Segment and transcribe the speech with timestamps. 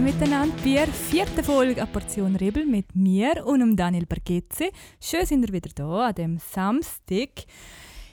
[0.00, 4.70] Hallo miteinander bei der vierten Folge «Eine Portion Rebel» mit mir und dem Daniel Bergetze.
[4.98, 7.28] Schön sind wir wieder da an dem Samstag.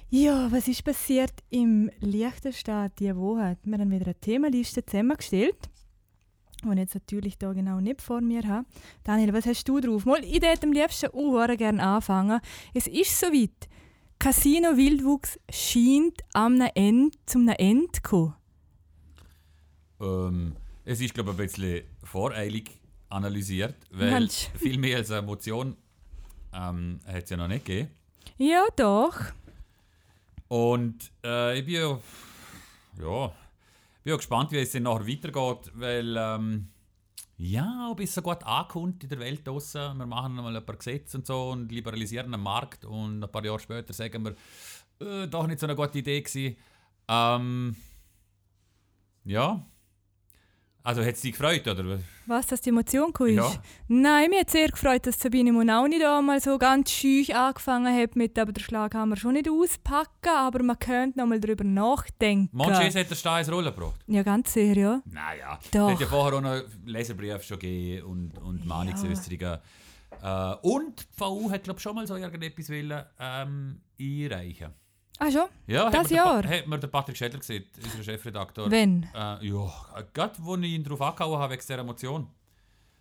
[0.10, 3.58] Ja, was ist passiert im Liechtenstein diese Woche?
[3.64, 5.56] Wir haben wieder eine Themenliste zusammengestellt,
[6.62, 8.68] die ich jetzt natürlich da genau nicht vor mir habe.
[9.06, 10.06] Daniel, was hast du drauf?
[10.06, 12.42] Mal, ich würde am liebsten auch gerne anfangen.
[12.74, 13.70] Es ist soweit.
[14.20, 18.34] Casino Wildwuchs scheint am Ende zum Ende zu kommen.
[20.02, 20.54] Ähm,
[20.88, 24.50] es ist, glaube ich, ein bisschen voreilig analysiert, weil Mensch.
[24.56, 25.76] viel mehr als eine Motion
[26.54, 27.92] ähm, hat es ja noch nicht gegeben.
[28.38, 29.20] Ja, doch.
[30.48, 32.00] Und äh, ich bin ja,
[33.00, 36.70] ja, bin ja gespannt, wie es dann nachher weitergeht, weil ähm,
[37.36, 39.98] ja, ob es so gut ankommt in der Welt draussen.
[39.98, 43.44] Wir machen mal ein paar Gesetze und so und liberalisieren den Markt und ein paar
[43.44, 44.36] Jahre später sagen wir,
[45.06, 46.56] äh, doch nicht so eine gute Idee gewesen.
[47.10, 47.76] Ähm,
[49.26, 49.66] ja.
[50.88, 52.00] Also hat es dich gefreut, oder?
[52.28, 53.36] Was, dass die Emotion ist?
[53.36, 53.52] Ja.
[53.90, 58.16] Nein, mir hat sehr gefreut, dass Sabine Monauni da mal so ganz schüch angefangen hat
[58.16, 61.66] mit, aber den Schlag haben wir schon nicht auspacken, aber man könnte noch mal darüber
[61.66, 62.48] nachdenken.
[62.54, 64.00] Monchis hat der Stein ins Rollen gebracht.
[64.08, 65.02] Ja, ganz sicher, ja.
[65.12, 65.88] Naja, Doch.
[65.88, 69.58] es hat ja vorher auch noch Leserbriefe schon gegeben und, und Mahnungsäußerungen.
[70.24, 74.74] Äh, und die VU hat, glaube ich, schon mal so irgendetwas wollen, ähm, einreichen.
[75.20, 75.46] Ah, schon?
[75.66, 76.42] Ja, Das hat Jahr?
[76.44, 78.70] Pa- hat mir der Patrick Schädler gesehen, unser Chefredakteur.
[78.70, 79.04] Wenn?
[79.16, 79.72] Äh, ja,
[80.14, 82.28] gerade wo ich ihn darauf angehauen habe, wegen dieser Motion.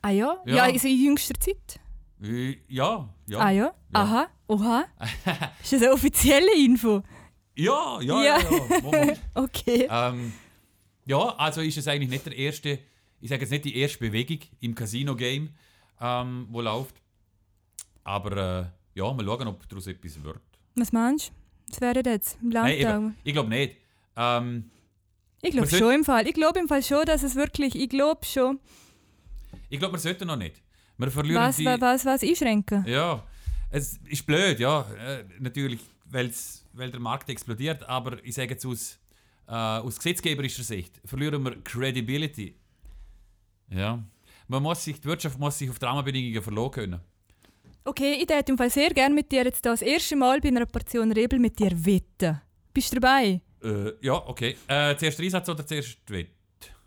[0.03, 0.37] Ah ja?
[0.47, 0.63] Ja, Ja.
[0.65, 1.79] also in jüngster Zeit?
[2.23, 3.39] Äh, ja, ja.
[3.39, 3.75] Ah ja?
[3.93, 4.85] Aha, oha.
[5.63, 7.03] ist das eine offizielle Info?
[7.55, 8.39] Ja, ja, Ja.
[8.41, 9.05] ja.
[9.05, 9.15] ja.
[9.35, 9.87] Okay.
[9.91, 10.33] ähm,
[11.05, 12.79] ja, also ist es eigentlich nicht der erste,
[13.21, 15.51] ich sage jetzt nicht die erste Bewegung im Casino-Game,
[16.01, 16.97] ähm, wo läuft.
[18.05, 20.41] Aber äh, ja, mal schauen, ob daraus etwas wird.
[20.77, 21.33] Was meinst du?
[21.69, 22.97] Was wäre das jetzt im Nein, Landtag?
[22.97, 23.77] eben, ich glaube nicht.
[24.17, 24.71] Ähm,
[25.43, 26.27] ich glaube schon im Fall.
[26.27, 28.59] Ich glaube im Fall schon, dass es wirklich, ich glaube schon.
[29.69, 30.63] ich glaube, wir sollten noch nicht.
[30.99, 31.65] Wir verlieren Was, die...
[31.67, 32.85] was, was, einschränken?
[32.87, 33.23] Ja,
[33.71, 34.87] es ist blöd, ja.
[34.99, 38.99] Äh, natürlich, weil's, weil der Markt explodiert, aber ich sage jetzt aus,
[39.47, 42.57] äh, aus gesetzgeberischer Sicht, verlieren wir Credibility.
[43.69, 44.03] Ja.
[44.49, 47.01] Man muss sich, die Wirtschaft muss sich auf Rahmenbedingungen verlassen können.
[47.89, 50.67] Okay, ich würde im Fall sehr gerne mit dir jetzt das erste Mal bei einer
[50.67, 52.41] Portion Rebel mit dir wetten.
[52.75, 53.41] Bist du dabei?
[53.63, 54.57] Äh, ja, okay.
[54.67, 56.31] Äh, zuerst Einsatz oder zuerst Wett?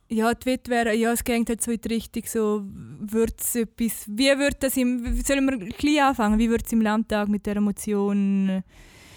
[0.10, 4.08] Ja, die Wette wäre, ja, es geht halt so in die Richtung, so, wird's etwas,
[4.10, 7.62] wie wird das im, sollen wir gleich anfangen, wie wird es im Landtag mit dieser
[7.62, 8.62] Motion?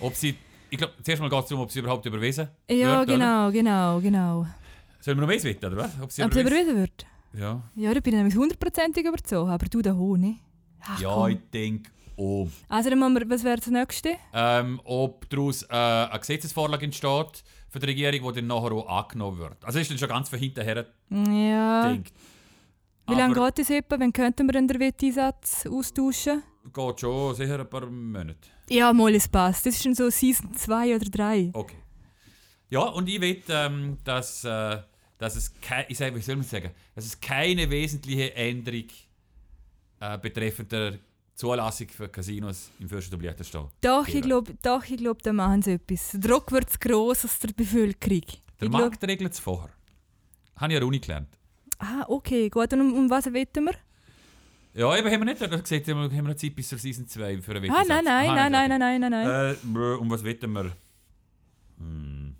[0.00, 0.36] Ob sie,
[0.70, 3.06] ich glaube, zuerst mal geht es darum, ob sie überhaupt überwiesen Ja, wird, oder?
[3.06, 4.46] genau, genau, genau.
[5.00, 5.90] Sollen wir noch mehr wetten, oder was?
[6.00, 7.06] Ob sie Ob es überwiesen wird?
[7.32, 10.38] Ja, Ja, da bin ich nämlich hundertprozentig überzogen, aber du da hoch, nicht?
[10.84, 11.30] Ach, ja komm.
[11.30, 12.48] ich denke auch.
[12.68, 14.16] Also dann wir, was wäre das nächste?
[14.34, 19.38] ähm, ob daraus äh, eine Gesetzesvorlage entsteht für die Regierung, die dann nachher auch angenommen
[19.38, 19.64] wird.
[19.64, 21.88] Also ist dann schon ganz von hinten her Ja.
[21.88, 22.12] denkt.
[23.08, 23.98] Wie lange geht das etwa?
[23.98, 26.42] Wann könnten wir den Wetteinsatz austauschen?
[26.72, 28.36] geht schon sicher ein paar Monate.
[28.70, 29.66] Ja, mal, es passt.
[29.66, 31.50] Das ist schon so Season 2 oder 3.
[31.52, 31.76] Okay.
[32.70, 34.78] Ja, und ich will, ähm, dass, äh,
[35.18, 35.52] dass es
[35.88, 38.84] ich sag, wie soll man sagen, dass es keine wesentliche Änderung
[40.02, 40.98] äh, betreffend der
[41.34, 43.66] Zulassung für Casinos im Fürstentum Liechtenstein.
[43.80, 46.10] Doch, ich glaube, doch, ich glaub, da machen sie etwas.
[46.12, 48.20] Der Druck wird zu gross aus der Bevölkerung.
[48.60, 49.70] Der ich glaub, Markt regelt es vorher.
[50.56, 51.28] Habe ich der Uni gelernt.
[51.78, 52.72] ah, okay, gut.
[52.72, 53.74] Und um, um was wetten wir?
[54.74, 57.52] Ja, eben haben wir nicht gesagt, haben wir noch Zeit bis zur Season 2 für
[57.54, 57.88] einen Ah, Wetteinsatz.
[57.88, 58.78] nein, nein, Ah, nein, nein, okay.
[58.78, 59.76] nein, nein, nein, nein.
[59.76, 60.72] Äh, um was wetten wir?
[61.78, 62.34] Hm.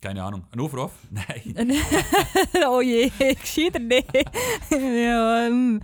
[0.00, 0.44] Keine Ahnung.
[0.52, 0.92] Ein Aufruf?
[1.10, 1.54] Nein.
[2.68, 3.10] oh je,
[3.40, 4.06] gescheiter nicht.
[4.70, 5.80] ja, ähm.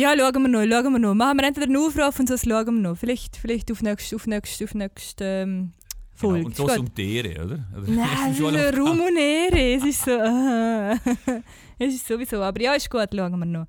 [0.00, 1.14] Ja, schauen wir noch, schauen wir noch.
[1.14, 2.96] Machen wir entweder einen Aufruf und sonst schauen wir noch.
[2.96, 5.72] Vielleicht, vielleicht auf nächste, auf nächste, auf nächste ähm,
[6.14, 6.38] Folge.
[6.38, 6.46] Genau.
[6.46, 6.74] Und so gut.
[6.74, 7.64] zum Tiere, oder?
[7.76, 7.86] oder?
[7.86, 9.74] Nein, es ist auf- Ruhm und Ehre.
[9.76, 10.12] Es ist so.
[10.12, 10.94] ah.
[11.78, 12.42] es ist sowieso.
[12.42, 13.66] Aber ja, ist gut, schauen wir noch.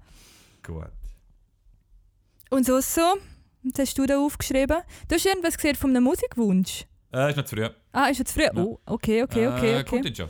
[0.65, 0.91] Gut.
[2.49, 3.01] Und so, so.
[3.63, 4.77] Was hast du da aufgeschrieben?
[5.07, 6.85] Du hast irgendwas gesehen von einem Musikwunsch.
[7.13, 7.67] Äh, ist noch zu früh.
[7.91, 8.47] Ah, ist jetzt früh?
[8.55, 9.79] Oh, okay, okay, okay.
[9.79, 10.07] Äh, kommt okay.
[10.07, 10.29] jetzt schon.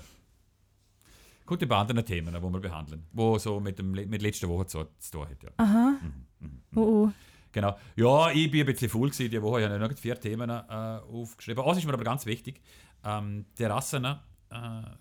[1.51, 4.85] Kommt bei anderen Themen, die wir behandeln, die so mit, dem, mit letzter Woche zu,
[4.99, 5.43] zu tun hat.
[5.43, 5.49] Ja.
[5.57, 5.99] Aha.
[6.39, 7.11] Mhm, Oh, oh.
[7.51, 7.77] Genau.
[7.97, 9.59] Ja, ich bin ein bisschen faul gewesen diese Woche.
[9.59, 11.65] Ich habe noch vier Themen äh, aufgeschrieben.
[11.65, 12.61] Was ist mir aber ganz wichtig.
[13.03, 14.15] Ähm, Terrassen äh,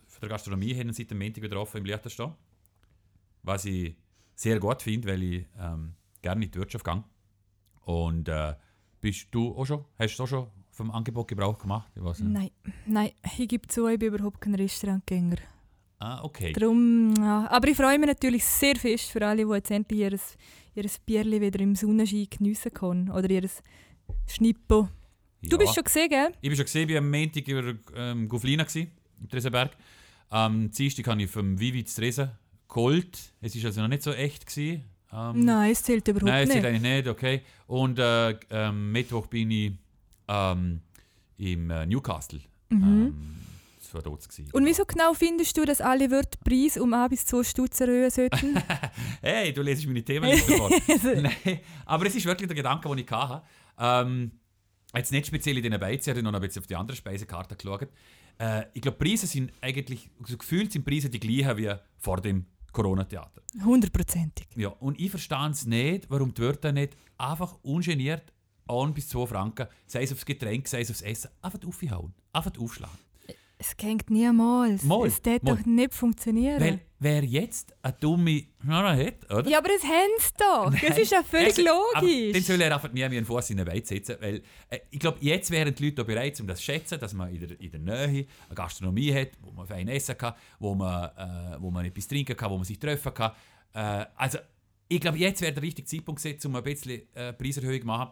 [0.08, 2.32] für die Gastronomie haben seit dem Montag wieder offen im Liechtenstein.
[3.44, 3.94] Was ich
[4.35, 7.05] sehr gut finde, weil ich ähm, gerne in die Wirtschaft gehe.
[7.82, 8.56] Und äh,
[9.00, 11.93] bist du auch schon, hast du auch schon vom Angebot Gebrauch gemacht?
[12.19, 12.50] Nein,
[12.87, 15.37] nein, ich gebe zu, ich bin überhaupt kein Restaurantgänger.
[16.00, 16.52] Ah, okay.
[16.55, 17.47] Darum, ja.
[17.50, 20.19] Aber ich freue mich natürlich sehr fest für alle, die jetzt endlich ihr,
[20.75, 23.11] ihr Bierli wieder im Sonnenschein geniessen können.
[23.11, 23.49] Oder ihr
[24.26, 24.88] Schnippo.
[25.43, 25.58] Du Ja.
[25.58, 26.32] bist schon gesehen, gell?
[26.41, 29.73] Ich war schon gesehen, ich war am Montag über ähm, Guflina, gewesen, im Tresenberg.
[30.31, 32.31] Am Dienstag habe ich vom Vivi zu Tresen
[32.69, 33.19] geholt.
[33.41, 34.46] Es war also noch nicht so echt.
[34.46, 34.85] Gewesen.
[35.12, 36.62] Ähm, Nein, es zählt überhaupt Nein, es nicht.
[36.62, 37.43] zählt eigentlich nicht, okay.
[37.67, 39.73] Und äh, ähm, Mittwoch bin ich
[40.29, 40.81] ähm,
[41.37, 42.41] im äh, Newcastle.
[42.70, 43.14] Ähm,
[43.92, 44.28] dort.
[44.28, 44.50] Gewesen.
[44.52, 48.10] Und wieso genau findest du, dass alle Wörter Preis um 1 bis 2 Stutz erhöhen
[48.10, 48.56] sollten?
[49.22, 50.70] Hey, du lesest meine Themenliste vor.
[51.16, 53.42] Nein, aber es ist wirklich der Gedanke, den ich hatte.
[53.78, 54.32] Ähm,
[54.94, 57.56] jetzt nicht speziell in diesen Beizen, ich habe noch ein bisschen auf die andere Speisekarte
[57.56, 57.88] geschaut.
[58.38, 62.46] Äh, ich glaube, Preise sind eigentlich, so gefühlt sind Preise die gleichen wie vor dem
[62.72, 63.43] Corona-Theater.
[63.64, 64.46] Hundertprozentig.
[64.56, 68.32] Ja, und ich verstehe es nicht, warum die Wörter nicht einfach ungeniert
[68.69, 72.52] 1 bis 2 Franken, sei es aufs Getränk, sei es aufs Essen, einfach aufhauen, einfach
[72.58, 72.96] aufschlagen.
[73.62, 74.84] Es geht niemals.
[74.84, 76.58] Mal, es wird doch nicht funktionieren.
[76.58, 79.50] Weil wer jetzt eine dumme Schnurre hat, oder?
[79.50, 80.88] ja, aber das haben sie doch.
[80.88, 82.32] Das ist ja völlig Also, logisch.
[82.32, 84.16] Dann soll er einfach nie wie ein Fuß in den Beiz setzen.
[84.18, 87.34] Weil, äh, ich glaube, jetzt wären die Leute bereit, um das zu schätzen, dass man
[87.34, 91.10] in der, in der Nähe eine Gastronomie hat, wo man fein essen kann, wo man,
[91.10, 93.32] äh, wo man etwas trinken kann, wo man sich treffen kann.
[93.74, 94.38] Äh, also,
[94.88, 98.10] ich glaube, jetzt wäre der richtige Zeitpunkt gesetzt, um ein bisschen äh, Preiserhöhung zu machen.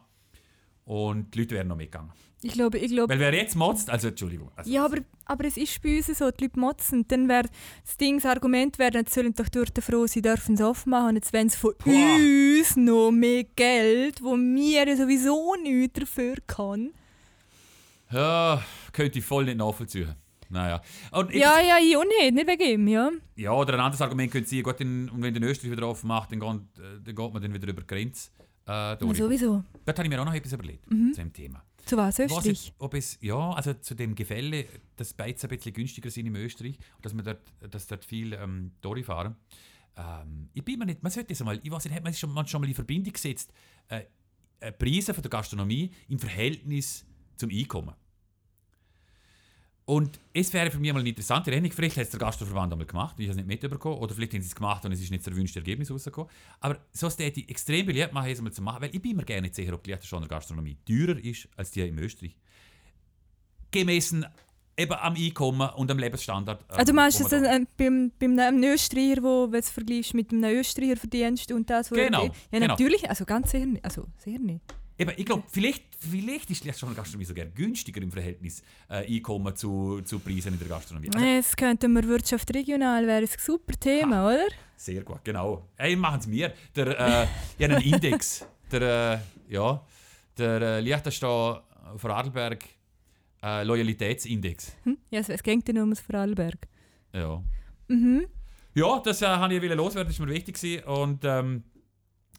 [0.88, 2.11] Und die Leute wären noch mitgegangen.
[2.40, 3.12] Ich glaube, ich glaube.
[3.12, 4.50] Weil wer jetzt motzt, also Entschuldigung.
[4.56, 7.05] Also, Ja, aber, aber es ist bei uns so, die Leute motzen.
[7.08, 7.46] Dann wäre
[7.85, 11.11] das Ding, das Argument wäre, jetzt sollen doch dort froh, sie dürfen es aufmachen.
[11.11, 11.93] Und jetzt wollen sie von Boah.
[11.93, 16.94] uns noch mehr Geld, wo wir sowieso nichts dafür können.
[18.11, 18.62] ja,
[18.93, 20.14] könnte ich voll nicht nachvollziehen.
[20.49, 20.81] Naja.
[21.11, 23.11] Und Ja, ja, ich auch nicht, nicht wegen ihm, ja.
[23.37, 26.32] Ja, oder ein anderes Argument könnte sein, in, und wenn der Österreich wieder offen macht,
[26.32, 28.31] dann geht, äh, dann geht man dann wieder über die Grenze.
[28.69, 29.17] Äh, durch.
[29.17, 29.65] sowieso.
[29.85, 31.65] Dort habe ich mir auch noch etwas überlegt zu dem Thema.
[31.87, 32.47] Zu was, Was Österreich?
[32.47, 34.67] jetzt, ob es, ja, also zu dem Gefälle,
[34.97, 38.35] dass Beizen ein bisschen günstiger sind im Österreich und dass, man dort, dass dort viel
[38.35, 39.37] ähm, Tori fahren.
[39.97, 42.31] Ähm, ich bin mir nicht, man sollte das einmal, ich weiß nicht, hat man schon,
[42.31, 43.50] man schon mal in Verbindung gesetzt,
[43.88, 44.03] äh,
[44.61, 47.06] äh, Preise von der Gastronomie im Verhältnis
[47.37, 47.94] zum Einkommen.
[49.88, 51.73] Und es wäre für mich mal eine interessante Rechnung.
[51.73, 53.96] Vielleicht hat es der Gastroverband einmal gemacht, ich habe es nicht mitbekommen.
[53.96, 56.29] Oder vielleicht haben sie es gemacht und es ist nicht das erwünschte Ergebnis rausgekommen.
[56.61, 59.25] Aber so hätte ich extrem beliebt machen, es mal zu machen, weil ich bin mir
[59.25, 62.37] gerne nicht sicher, ob die Liechtensteiner Gastronomie teurer ist als die in Österreich.
[63.70, 64.26] Gemessen
[64.76, 66.64] eben am Einkommen und am Lebensstandard.
[66.79, 69.58] ähm, du meinst, wo dass man da- äh, beim, beim einem Österreicher, wo wenn du
[69.58, 72.67] es vergleichst mit einem Österreicher verdienst und das, wo Genau, Ja, genau.
[72.67, 73.82] natürlich, also ganz sicher nicht.
[73.84, 74.61] Also sehr nicht.
[74.98, 79.54] Eben, ich glaube, vielleicht, vielleicht ist die Liechtensteiner Gastronomie sogar günstiger im Verhältnis äh, Einkommen
[79.54, 81.10] zu, zu Preisen in der Gastronomie.
[81.14, 84.48] Also, Jetzt könnten wir Wirtschaft regional, wäre ein super Thema, oder?
[84.76, 85.68] Sehr gut, genau.
[85.76, 86.52] Hey, machen es mir.
[86.74, 87.26] Der, äh,
[87.58, 88.46] ich habe einen Index.
[88.70, 89.82] Der, äh, ja,
[90.36, 91.56] der äh, Liechtenstein
[91.96, 92.62] Vorarlberg
[93.42, 94.76] äh, Loyalitätsindex.
[94.84, 94.98] Hm?
[95.10, 96.68] Ja, es, es geht ja nur ums Vorarlberg.
[97.14, 97.42] Ja.
[97.88, 98.26] Mhm.
[98.74, 100.86] Ja, das äh, habe ich loswerden, das war mir wichtig.
[100.86, 101.64] Und ähm,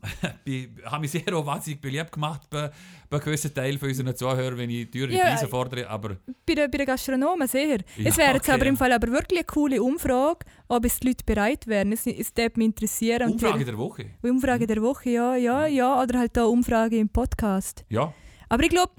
[0.46, 2.72] ich habe mich sehr auch wahnsinnig beliebt gemacht bei,
[3.10, 5.90] bei gewissen Teilen von unseren Zuhörern, wenn ich teure Ja, Preise fordere.
[5.90, 7.80] Aber Bei, den, bei den Gastronomen sehr.
[7.98, 8.80] Ja, es wäre jetzt okay, aber im ja.
[8.80, 11.92] Fall aber wirklich eine coole Umfrage, ob es die Leute bereit wären.
[11.92, 13.32] Es, es würde mich interessieren.
[13.32, 14.06] Umfrage der Woche.
[14.22, 16.02] Umfrage der Woche, ja, ja, ja.
[16.02, 17.84] Oder halt da Umfrage im Podcast.
[17.90, 18.14] Ja,
[18.48, 18.94] Aber ich glaube,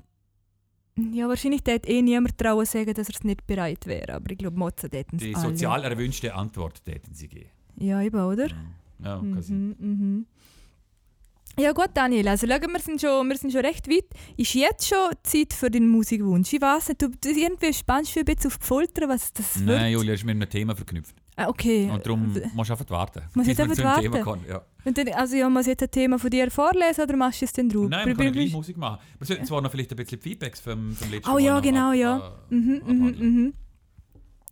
[1.13, 4.15] ja, wahrscheinlich hätte eh niemand trauen sagen, dass er es nicht bereit wäre.
[4.15, 5.49] Aber ich glaube, Motzen hätten es die alle.
[5.49, 7.49] sozial erwünschte Antwort täten sie geben.
[7.79, 8.49] Ja, eben, oder?
[9.03, 9.69] Ja, kann sein.
[9.69, 10.27] Mhm, mhm.
[11.61, 14.07] Ja gut, Daniel, also schauen, wir sind, schon, wir sind schon recht weit.
[14.39, 16.51] Ist jetzt schon Zeit für deinen Musikwunsch?
[16.55, 19.67] Ich weiß nicht, du, irgendwie spannst du ein bisschen auf die Folter, was das wird.
[19.67, 21.15] Nein, Julia, ist mit einem Thema verknüpft.
[21.37, 21.91] Ah, okay.
[21.93, 23.23] Und darum musst du einfach warten.
[23.35, 24.23] Muss zu einfach dem Thema warten?
[24.23, 24.45] kommen.
[24.49, 24.63] Ja.
[24.85, 27.45] Und dann, also ja, muss ich jetzt ein Thema von dir vorlesen oder machst du
[27.45, 27.89] es dann drauf?
[27.91, 29.01] Nein, wir können gleich Musik machen.
[29.19, 32.33] Wir sollten zwar noch vielleicht ein bisschen Feedbacks vom, vom letzten Oh ja, genau, ja.
[32.51, 33.55] äh, Mhm, mhm, mhm.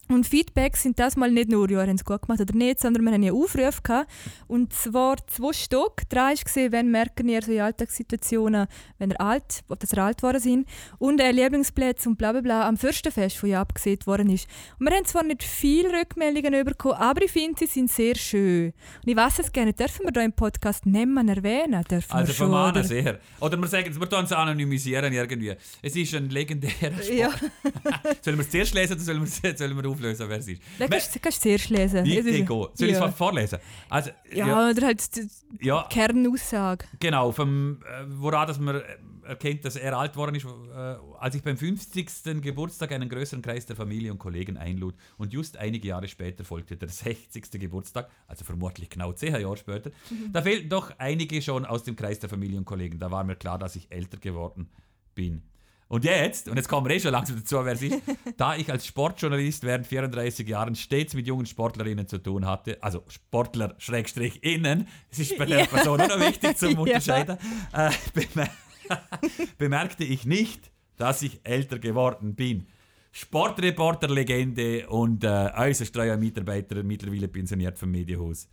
[0.09, 3.05] Und Feedbacks sind das mal nicht nur, ja, haben es gut gemacht oder nicht, sondern
[3.05, 4.11] wir haben ja Aufrufe gehabt.
[4.47, 6.09] Und zwar zwei Stück.
[6.09, 8.67] Drei ist gesehen, wenn merken ihr so in Alltagssituationen,
[8.99, 10.69] wenn ihr alt, ob das ihr alt geworden sind.
[10.99, 14.49] Und äh, Lieblingsplätze und bla bla bla am Fürstenfest, wo ja abgesehen worden ist.
[14.79, 18.73] Und wir haben zwar nicht viele Rückmeldungen bekommen, aber ich finde, sie sind sehr schön.
[19.03, 21.85] Und ich weiß es gerne, dürfen wir da im Podcast Namen erwähnen?
[21.85, 22.85] Dürfen Also wir schon, von oder?
[22.85, 23.19] sehr.
[23.41, 25.55] Oder wir sagen, wir tun es anonymisieren irgendwie.
[25.83, 27.09] Es ist ein legendärer Sport.
[27.11, 27.31] Ja,
[28.23, 30.63] Sollen wir es zuerst lesen oder sollen wir, sollen wir auflösen, wer es ist?
[30.79, 32.07] dann kannst du kannst du zuerst lesen.
[32.07, 32.47] Ich, ich gehe.
[32.47, 33.01] Soll ich es ja.
[33.01, 33.59] mal vorlesen?
[33.89, 35.29] Also, Ja, ja, oder halt die
[35.61, 36.87] ja, Kernaussage.
[37.01, 37.33] genau.
[37.33, 38.83] Vom, äh, woran dass man äh,
[39.25, 42.41] erkennt, dass er alt worden ist, äh, als ich beim 50.
[42.41, 44.95] Geburtstag einen größeren Kreis der Familie und Kollegen einlud.
[45.19, 47.51] Und just einige Jahre später folgte der 60.
[47.53, 49.91] Geburtstag, also vermutlich genau 10 Jahre später.
[50.33, 52.99] Da fehlten doch einige schon aus dem Kreis der Familie und Kollegen.
[52.99, 54.69] Da war mir klar, dass ich älter geworden
[55.15, 55.43] bin.
[55.89, 58.03] Und jetzt, und jetzt kommen wir eh schon langsam dazu, wer es ist,
[58.37, 63.05] da ich als Sportjournalist während 34 Jahren stets mit jungen Sportlerinnen zu tun hatte, also
[63.09, 65.67] Sportler Schrägstrich innen, es ist bei der Ja.
[65.67, 66.79] Person auch noch wichtig zum Ja.
[66.79, 67.39] Unterscheiden,
[67.73, 68.49] äh, bemer
[69.59, 72.67] bemerkte ich nicht, dass ich älter geworden bin.
[73.13, 78.49] Sportreporter-Legende und äh, äußerst treuer Mitarbeiter, mittlerweile pensioniert vom Medienhaus,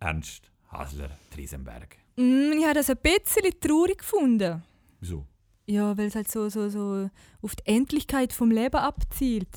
[0.00, 1.96] Ernst Hasler Triesenberg.
[2.16, 4.62] Mm, ich habe das ein bisschen traurig gefunden.
[5.00, 5.26] Wieso?
[5.66, 7.10] Ja, weil es halt so, so, so
[7.42, 9.48] auf die Endlichkeit vom Leben abzielt.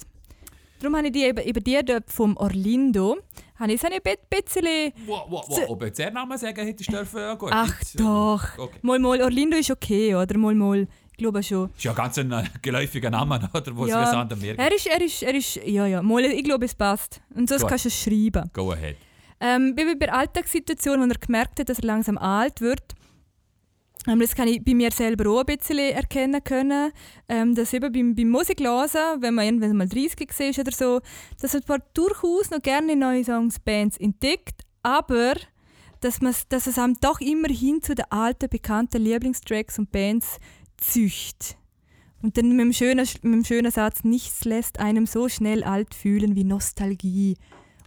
[0.79, 3.17] Darum habe ich die eben, eben die dort vom Orlindo,
[3.59, 4.93] habe ich so ein bisschen...
[5.05, 5.69] Wow, wow, wow.
[5.69, 7.49] Ob jetzt der Name sagen hättest dürfen, ja gut.
[7.51, 8.57] Ach Jetzt, doch.
[8.57, 8.79] Okay.
[8.81, 10.37] Mal, mal, Orlindo ist okay, oder?
[10.37, 11.69] Mal, mal, ich glaube schon.
[11.75, 13.75] Ist ja ganz ein äh, geläufiger Name, oder?
[13.75, 14.23] Wo Ja.
[14.23, 14.59] es Meer gibt.
[14.59, 17.19] Er ist, er ist, er ist, ja, ja, mal, ich glaube, es passt.
[17.35, 17.69] Und sonst Gut.
[17.71, 18.49] kannst du es schreiben.
[18.53, 18.95] Go ahead.
[19.41, 22.95] Ähm, bei bei der Alltagssituation, wo er gemerkt hat, dass er langsam alt wird,
[24.17, 26.91] das kann ich bei mir selber auch ein bisschen erkennen können,
[27.27, 31.01] ähm, dass eben beim, beim Musiklesen, wenn man irgendwann mal 30 war oder so,
[31.39, 35.35] dass man durchaus noch gerne neue Songs, Bands entdeckt, aber
[36.01, 40.37] dass, dass es einem doch immer hin zu den alten, bekannten Lieblingstracks und Bands
[40.77, 41.57] zücht.
[42.21, 45.93] Und dann mit dem, schönen, mit dem schönen Satz, nichts lässt einem so schnell alt
[45.93, 47.37] fühlen wie Nostalgie.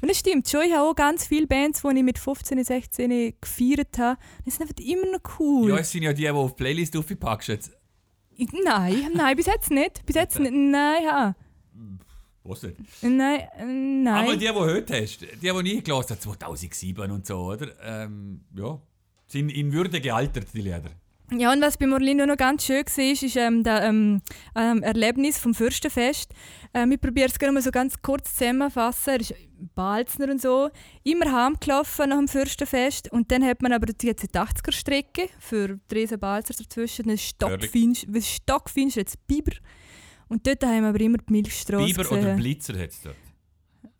[0.02, 3.34] Und es stimmt schon, ich habe auch ganz viele Bands, die ich mit 15, 16
[3.40, 4.18] gefeiert habe.
[4.44, 5.70] Das sind einfach immer noch cool.
[5.70, 6.94] Ja, es sind ja die, die auf Playlist.
[8.34, 10.04] Ich- Nein, nein, bis jetzt nicht.
[10.04, 10.52] Bis jetzt nicht.
[10.52, 11.34] Nein, ja.
[12.44, 12.74] Was denn?
[13.02, 14.24] Nein, äh, nein.
[14.24, 17.68] Aber die, die du heute hast, die, die nie gelassen hast, 2007 und so, oder?
[17.80, 18.80] Ähm, ja,
[19.28, 20.90] sind in Würde gealtert, die Lieder.
[21.38, 24.20] Ja, und was bei Orlando noch ganz schön war, ist, ähm, das ähm,
[24.54, 26.30] ähm, Erlebnis vom Fürstenfest.
[26.74, 29.10] Ähm, ich probiere es gerne mal so ganz kurz zusammenfassen.
[29.10, 29.34] Er ist
[29.74, 30.68] Balzner und so.
[31.04, 33.10] Immer heimgelaufen nach dem Fürstenfest.
[33.12, 37.06] Und dann hat man aber die 80er-Strecke für Dresden Balzer dazwischen.
[37.06, 39.52] Dann stockfinst, was stockfinst jetzt Biber.
[40.28, 42.24] Und dort haben wir aber immer die Milchstraße Biber gesehen.
[42.24, 43.16] oder Blitzer hat es dort.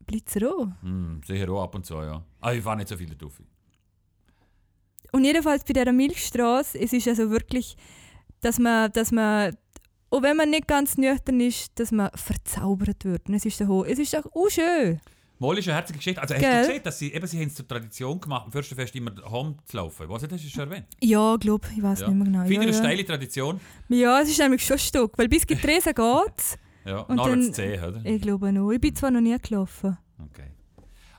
[0.07, 0.69] Blitzer auch.
[0.83, 2.23] Hm, sicher auch ab und zu, ja.
[2.41, 3.41] Aber ich fahre nicht so viel drauf.
[5.13, 7.77] Und jedenfalls bei dieser Milchstraße, es ist also wirklich,
[8.41, 9.55] dass man, dass man,
[10.11, 13.29] auch wenn man nicht ganz nüchtern ist, dass man verzaubert wird.
[13.29, 15.01] Und es ist so, es ist doch auch schön.
[15.39, 16.21] Mal ist eine herzige Geschichte.
[16.23, 16.63] Also hast Gell?
[16.63, 19.57] du gesehen, dass sie, eben, sie haben es zur Tradition gemacht, am Fürstenfest immer heim
[19.65, 20.09] zu laufen.
[20.09, 20.87] Was hast du schon erwähnt?
[21.01, 22.09] Ja, ich glaube, ich weiß Ja.
[22.09, 22.39] nicht mehr genau.
[22.43, 22.79] Finde Ja, eine ja.
[22.79, 23.61] steile Tradition.
[23.89, 27.53] ja, es ist nämlich schon ein Stück, weil bis Getresen geht Ja, Und dann- zu
[27.53, 28.01] 10, oder?
[28.05, 28.71] Ich glaube noch.
[28.71, 29.99] Ich bin zwar noch nie gelaufen.
[30.31, 30.53] Okay.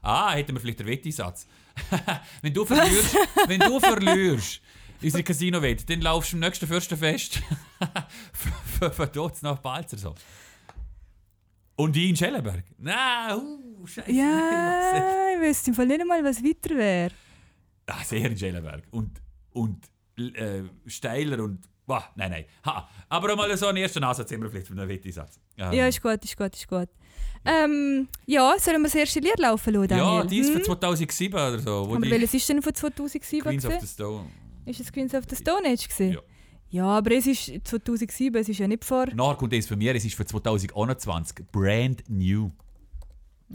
[0.02, 1.46] Ah, hätten wir vielleicht den Wetteisatz.
[2.42, 3.16] wenn du verlierst,
[3.48, 4.62] wenn du verlierst,
[5.02, 7.42] unsere Casino-Wette, dann laufst du am nächsten Fürstenfest
[8.64, 10.16] für, für dort nach Balzer so.
[11.76, 12.64] Und ich in Schellenberg.
[12.78, 14.12] Nein, uh, scheiße.
[14.12, 17.14] Ja, ich wüsste im Fall nicht einmal, was weiter wäre.
[17.88, 18.84] Ah, sehr in Schellenberg.
[18.92, 21.68] Und, und äh, steiler und.
[21.86, 22.46] Boah, nein, nein.
[22.66, 25.40] Ha, aber mal so einen ersten Ansatz wir vielleicht für einen Wetteisatz.
[25.58, 26.88] Ähm, Ja, ist gut, ist gut, ist gut.
[27.46, 30.06] Ähm, ja, sollen wir das erste Lied laufen lassen, Daniel?
[30.06, 30.64] ja, die ist für Hm?
[30.64, 31.90] 2007 oder so.
[31.90, 33.42] Wo Aber welches ist denn von 2007?
[33.44, 33.86] Queens of gewesen?
[33.86, 34.26] the Stone.
[34.66, 35.88] Ist es Queens of the Stone Age?
[35.90, 36.14] Gewesen?
[36.14, 36.20] Ja.
[36.70, 39.06] Ja, aber es ist 2007, es ist ja nicht vor.
[39.14, 41.46] Nachher kommt eins von mir, es ist für 2021.
[41.52, 42.50] Brand new.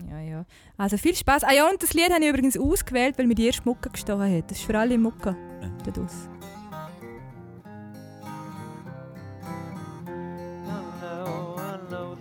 [0.09, 0.47] Ja, ja.
[0.77, 1.43] Also viel Spaß.
[1.43, 4.33] Ah ja, und das Lied habe ich übrigens ausgewählt, weil mir die erste Mucke gestochen
[4.37, 4.51] hat.
[4.51, 5.35] Das ist für alle Mucke.
[5.85, 6.38] Da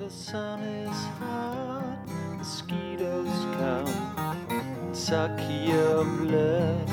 [0.08, 1.98] the sun is hot.
[2.38, 3.28] Mosquitoes
[3.60, 6.90] come, suck your blood,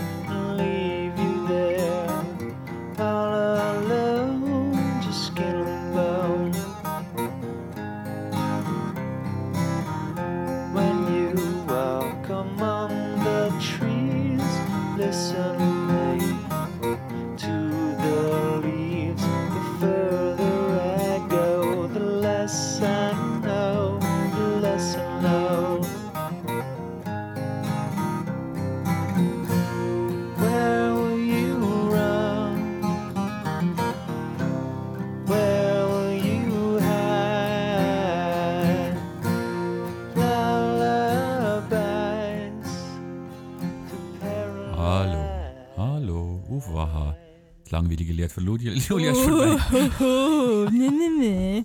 [48.88, 49.58] Julia, ist vorbei.
[50.00, 51.64] Oh, nee, nee, nee.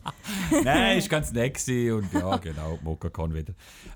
[0.64, 3.54] Nein, ist ganz nett gewesen und ja, genau, Mokka kann wieder.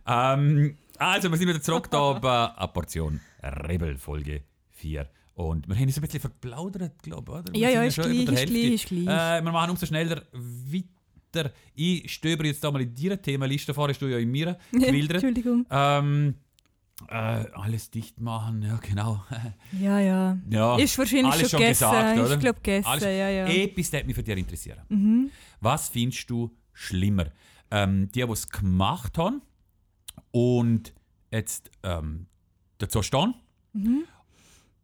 [0.08, 5.08] Ähm, also, wir sind wieder zurück da bei einer Portion Rebel, Folge 4.
[5.36, 8.54] Und wir haben uns ein bisschen verplaudert, glaube ich, Ja, ja, ist gleich, ist gleich,
[8.54, 9.40] ist gleich.
[9.40, 11.52] Äh, wir machen umso schneller weiter.
[11.74, 15.24] Ich stöber jetzt da mal in deiner Themenliste vor, hast du ja in mir gewildert.
[15.24, 15.66] Entschuldigung.
[15.72, 16.36] ähm,
[17.10, 19.24] äh, alles dicht machen, ja, genau.
[19.80, 20.38] Ja, ja.
[20.50, 21.90] ja, Ist wahrscheinlich schon schon gegessen.
[21.90, 22.34] gesagt, oder?
[22.34, 23.46] Ich glaube, gegessen, ja, ja.
[23.48, 24.80] Etwas würde mich für dich interessieren.
[24.90, 25.30] Mhm.
[25.62, 27.26] Was findest du schlimmer?
[27.72, 29.42] Ähm, die, die es gemacht haben
[30.32, 30.94] und
[31.32, 32.28] jetzt ähm,
[32.78, 33.34] dazu stehen
[33.76, 34.04] Mhm.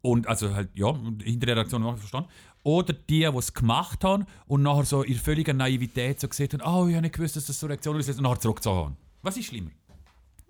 [0.02, 2.28] und also halt, ja, hinter der Reaktion noch verstanden
[2.64, 6.62] oder die, die es gemacht haben und nachher so in völliger Naivität so gesehen haben,
[6.62, 8.96] oh, ich habe nicht gewusst, dass das so Reaktionen ist und nachher zurückgezogen haben?
[9.22, 9.70] Was ist schlimmer?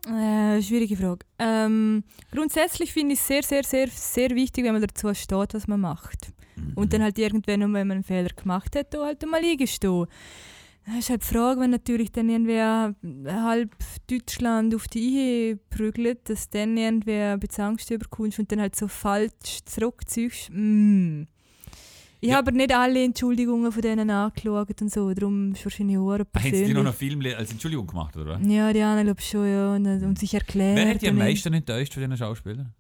[0.07, 1.26] Äh, schwierige Frage.
[1.38, 5.69] Ähm, grundsätzlich finde ich es sehr, sehr, sehr, sehr wichtig, wenn man dazu steht, was
[5.69, 6.33] man macht.
[6.75, 10.07] Und dann halt irgendwann, wenn man einen Fehler gemacht hat, da halt mal eingestehen.
[10.87, 12.95] Das ist halt die Frage, wenn natürlich dann irgendwer
[13.26, 13.76] halb
[14.09, 20.50] Deutschland auf die prügelt, dass dann irgendwer Angst überkommst und dann halt so falsch zurückziehst.
[20.50, 21.25] Mm.
[22.23, 22.37] Ich Ja.
[22.37, 26.19] habe aber nicht alle Entschuldigungen von denen angeschaut und so, darum ist wahrscheinlich auch Haben
[26.19, 26.77] sie noch persönlich.
[26.77, 28.39] einen Film als Entschuldigung gemacht, oder?
[28.41, 29.75] Ja, die anderen glaube ich schon, ja.
[29.75, 30.77] Und, und sich erklärt.
[30.77, 32.75] Wer hat dich am meisten enttäuscht von diesen Schauspielern?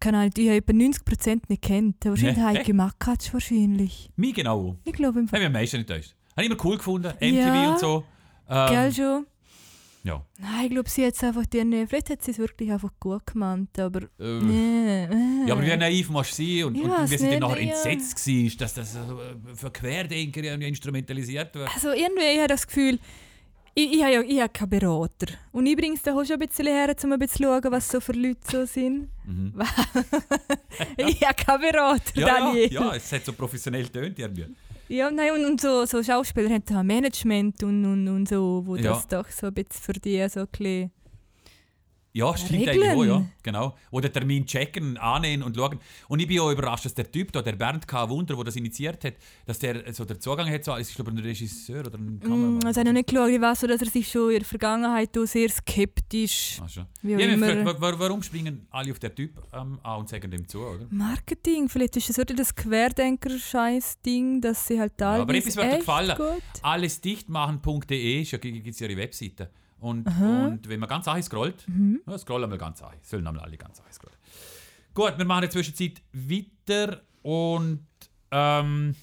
[0.00, 1.96] Keine Ahnung, ich habe etwa 90% nicht kennt.
[2.04, 2.74] Wahrscheinlich Nee, Heike?
[2.74, 4.10] Makatsch wahrscheinlich.
[4.14, 4.76] Mich genau.
[4.84, 5.40] Ich glaube im Haben Fall.
[5.40, 6.14] wir am meisten enttäuscht.
[6.36, 7.08] Habe ich immer cool gefunden.
[7.18, 7.70] MTV Ja.
[7.72, 8.04] und so.
[8.48, 9.26] Ähm, Gell schon?
[10.08, 10.24] Ja.
[10.38, 13.26] Nein, ich glaube, sie hat es einfach die, vielleicht hat sie es wirklich einfach gut
[13.26, 15.04] gemeint, aber Äh, nee.
[15.04, 15.46] äh.
[15.46, 17.74] Ja, aber wie naiv musst du sein und, und wie sie dann nicht, nachher ja.
[17.74, 18.98] entsetzt war, dass das äh,
[19.54, 21.68] für Querdenker irgendwie instrumentalisiert wird.
[21.74, 22.98] Also irgendwie, ich habe das Gefühl,
[23.74, 25.26] ich, ich habe ja ich habe keinen Berater.
[25.52, 28.00] Und es da auch schon ein bisschen her, um ein bisschen zu schauen, was so
[28.00, 29.08] für Leute so sind.
[29.26, 29.52] Mhm.
[30.96, 32.72] ich habe keinen Berater, Ja, ja, Daniel.
[32.72, 34.46] ja, es hat so professionell tönt irgendwie.
[34.88, 38.76] Ja, nein, und, und so, so Schauspieler haben da Management und, und, und so, wo
[38.76, 38.82] Ja.
[38.92, 40.90] das doch so ein bisschen für die so ein bisschen...
[42.14, 42.82] Ja, stimmt Regeln.
[42.82, 43.26] eigentlich auch, ja.
[43.42, 43.76] Genau.
[43.90, 45.78] Oder Termin checken, annehmen und schauen.
[46.08, 48.08] Und ich bin auch überrascht, dass der Typ da, der Bernd K.
[48.08, 49.14] Wunder, der das initiiert hat,
[49.46, 52.16] dass der so der Zugang hat, so, es ist glaube ich ein Regisseur oder ein
[52.16, 52.64] Mm, Kameramann.
[52.66, 54.44] also ich habe noch nicht geschaut, ich weiß so, dass er sich schon in der
[54.46, 56.60] Vergangenheit sehr skeptisch...
[56.64, 56.86] Ach schon.
[57.02, 57.54] Wie mich immer.
[57.54, 60.60] gefragt, wa- wa- warum springen alle auf den Typ ähm, an und sagen dem zu,
[60.60, 60.86] oder?
[60.90, 65.78] Marketing, vielleicht ist es wirklich das Querdenker-Scheiß-Ding, dass sie halt da aber etwas wird dir
[65.78, 66.16] gefallen.
[66.62, 69.50] Allesdichtmachen.de ist ja, gibt es ihre Webseite.
[69.80, 72.00] Und, und wenn man ganz an scrollt, Mhm.
[72.06, 72.94] ja, scrollen wir ganz an.
[73.02, 74.16] Sollen einmal alle ganz an scrollen.
[74.94, 77.86] Gut, wir machen in der Zwischenzeit weiter und
[78.32, 78.94] ähm,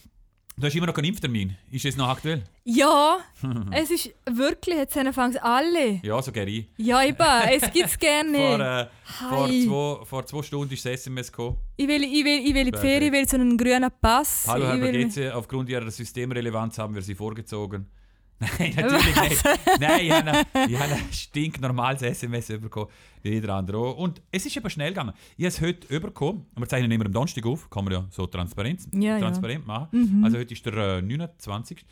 [0.57, 1.55] du hast immer noch keinen Impftermin.
[1.71, 2.43] Ist es noch aktuell?
[2.65, 3.19] Ja,
[3.71, 6.01] es ist wirklich, jetzt anfangs alle.
[6.03, 6.67] Ja, so gerne ich.
[6.77, 7.17] Ja, eben,
[7.49, 8.89] es gibt es gerne
[9.29, 11.57] Vor, äh, vor, zwei, vor zwei Stunden ist das SMS gekommen.
[11.77, 12.77] Ich will, ich will, ich will in die.
[12.77, 14.45] Ferien, ich will so einen grünen Pass.
[14.49, 17.87] Hallo Herr Bergetze, aufgrund Ihrer Systemrelevanz haben wir Sie vorgezogen.
[18.59, 19.43] Nein, natürlich nicht.
[19.79, 22.89] Nein, ich habe ein, ich habe ein stinknormales SMS bekommen,
[23.23, 23.97] wie jeder andere auch.
[23.97, 25.13] Und es ist aber schnell gegangen.
[25.37, 26.45] Ich habe es heute bekommen.
[26.57, 29.19] Wir zeichnen immer am Donnerstag auf, kann man ja so transparent, Ja, ja.
[29.19, 30.21] transparent machen.
[30.23, 31.85] Also heute ist der äh, 29.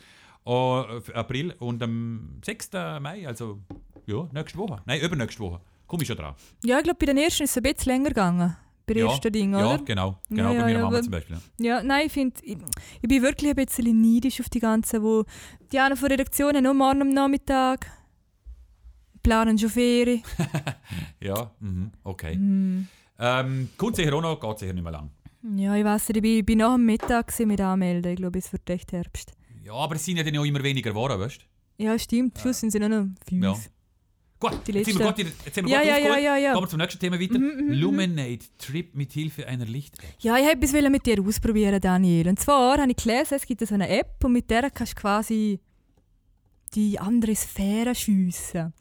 [0.44, 2.70] Oh, äh, April und am 6.
[3.00, 3.60] Mai, also
[4.06, 4.82] ja, nächste Woche.
[4.84, 5.60] Nein, übernächste Woche.
[5.86, 6.34] Komme ich schon dran.
[6.62, 8.56] Ja, ich glaube, bei den ersten ist es ein bisschen länger gegangen.
[8.86, 9.82] Bei ja, ersten Dingen, Ja, oder?
[9.84, 10.18] genau.
[10.28, 11.38] genau Ja, bei meiner Mama aber- zum Beispiel.
[11.58, 12.58] Ja, nein, ich finde, ich,
[13.00, 15.24] ich bin wirklich ein bisschen neidisch auf die ganzen, wo
[15.72, 17.86] die einen von der Redaktion haben noch morgen am Nachmittag,
[19.22, 20.22] planen schon Ferien.
[21.20, 22.34] Ja, mhm, okay.
[22.34, 22.86] Hm.
[23.18, 25.10] Ähm, kommt sicher auch noch, geht sicher nicht mehr lang.
[25.56, 28.12] Ja, ich weiß nicht, ich bin, ich bin nach dem Mittag mit anmelden.
[28.12, 29.32] Ich glaube, es wird echt Herbst.
[29.62, 31.40] Ja, aber es sind ja dann auch immer weniger geworden, weißt
[31.78, 31.84] du?
[31.84, 32.38] Ja, stimmt.
[32.38, 33.42] Schluss sind sie noch noch fünf.
[33.42, 33.56] Ja.
[34.50, 36.52] Gut, Die jetzt sind wir gut, jetzt sind wir Ja, gut ja, ja, ja, ja.
[36.52, 37.38] Kommen wir zum nächsten Thema weiter.
[37.38, 40.16] Mhm, mhm, Luminate Trip mit Hilfe einer Licht-App.
[40.20, 42.28] Ja, ich wollte etwas mit dir ausprobieren, Daniel.
[42.28, 45.00] Und zwar habe ich gelesen, es gibt so eine App und mit der kannst du
[45.00, 45.60] quasi
[46.74, 48.74] die andere Sphäre schiessen.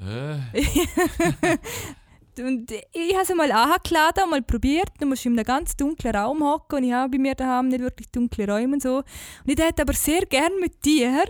[0.00, 0.62] Äh,
[2.38, 4.90] Und ich habe es mal angeladen, mal probiert.
[5.00, 7.80] Du musst in einem ganz dunklen Raum hocken und ich habe bei mir daheim nicht
[7.80, 8.96] wirklich dunkle Räume und so.
[8.98, 9.04] Und
[9.46, 11.24] ich hätte aber sehr gerne mit dir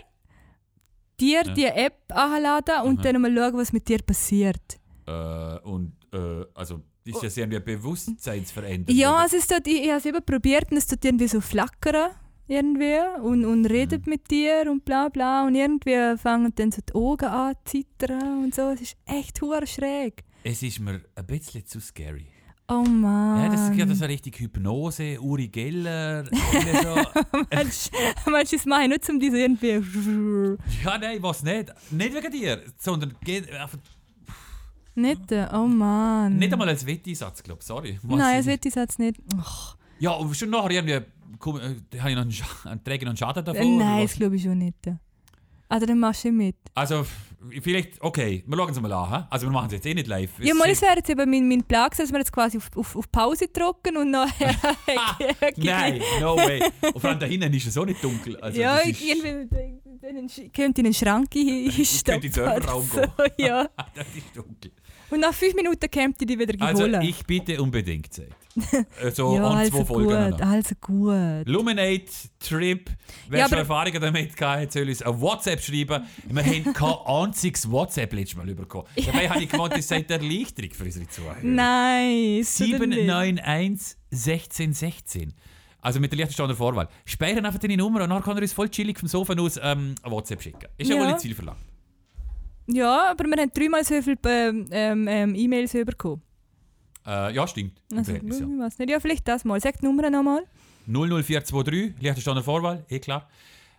[1.20, 1.55] dir Ja.
[1.55, 3.12] die App anladen und Aha.
[3.12, 4.79] dann mal schauen, was mit dir passiert.
[5.07, 8.98] äh, und, äh, also, das ist ja sehr eine Bewusstseinsveränderung.
[8.98, 9.37] Ja, oder?
[9.37, 12.11] es tut, ich, ich habe es eben probiert und es tut irgendwie so flackern
[12.48, 14.11] irgendwie und, und redet Mhm.
[14.11, 18.44] mit dir und bla bla und irgendwie fangen dann so die Augen an zu zittern
[18.44, 18.70] und so.
[18.70, 20.24] Es ist echt schräg.
[20.44, 22.26] Es ist mir ein bisschen zu scary.
[22.68, 23.44] Oh Mann.
[23.44, 26.24] Ja, das ist ja so richtig Hypnose, Uri Geller.
[26.83, 26.96] so.
[27.52, 27.92] Meinst
[28.26, 30.57] meinst du, das mache ich nicht, um diese irgendwie...
[30.85, 31.72] ja, nein, was nicht.
[31.92, 33.14] Nicht wegen dir, sondern
[34.96, 36.37] Nicht, äh, oh Mann.
[36.38, 37.66] nicht einmal als Wetteinsatz, glaube ich.
[37.66, 38.00] Sorry.
[38.02, 39.20] Was Nein, das ich jetzt nicht.
[39.38, 41.00] Ach, Ja, und schon nachher irgendwie,
[41.38, 43.62] komm, äh, habe ich noch einen, einen, träge ich noch einen Schaden davon?
[43.62, 44.74] äh, nein, das glaube ich schon nicht.
[45.68, 46.57] Also dann machst du mit.
[46.74, 47.07] Also,
[47.61, 49.11] vielleicht, okay, wir schauen es mal an.
[49.11, 49.27] hä?
[49.31, 50.31] Also, wir machen es jetzt eh nicht live.
[50.40, 52.96] Ja, mal, es wäre jetzt eben mein, mein Plan, dass wir jetzt quasi auf, auf,
[52.96, 54.55] auf Pause drücken und nachher...
[55.57, 56.62] Nein, no way.
[56.92, 58.37] Und vor allem da hinten ist es auch nicht dunkel.
[58.38, 59.49] Also, ja, ist, irgendwie
[60.07, 62.05] dann könnte in den Schrank einstopfen.
[62.05, 63.01] könnte in den Serverraum so,
[63.38, 63.68] ja.
[63.94, 64.72] das ist dunkel.
[65.11, 67.05] Und nach fünf Minuten kommt die wieder Also, geholt.
[67.05, 68.35] ich bitte unbedingt Zeit.
[69.03, 70.31] Äh, So ja, an also zwei Folgen.
[70.31, 71.47] gut, also gut.
[71.49, 72.05] Luminate
[72.38, 72.90] Trip.
[73.29, 76.05] Wer Ja, schon Erfahrungen damit gehabt hat, soll uns eine WhatsApp schreiben.
[76.29, 78.87] Wir haben kein einziges WhatsApp letztes Mal bekommen.
[79.05, 81.37] Dabei habe ich gemeint, das sei der Erleichterung für unsere Zuhörer.
[81.42, 82.49] Nicht?
[82.49, 85.35] 791 1616.
[85.81, 86.88] Also mit der Liechtensteiner Vorwahl.
[87.05, 89.95] Speichern einfach deine Nummer und dann kann er uns voll chillig vom Sofa aus ähm,
[90.03, 90.66] ein WhatsApp schicken.
[90.79, 91.03] Ist ja, Ja.
[91.03, 91.59] wohl nicht Ziel verlangt.
[92.69, 94.19] Ja, aber wir haben dreimal so viele
[94.73, 96.23] ähm, ähm, E-Mails bekommen.
[97.07, 97.81] Äh, ja, stimmt.
[97.90, 98.47] Im Also, Verhältnis, ja.
[98.47, 98.90] weiß nicht.
[98.90, 99.61] Ja, vielleicht das mal.
[99.61, 100.45] Sag die Nummer nochmal.
[100.87, 103.29] 00423, Liechtensteiner Vorwahl, eh klar.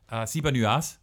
[0.09, 0.99] Äh, 791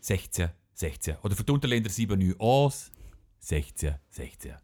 [0.00, 1.16] 16 16.
[1.22, 2.92] Oder für die Unterländer 791
[3.38, 4.54] 16 16.